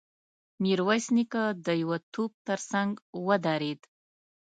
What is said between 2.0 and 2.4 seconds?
توپ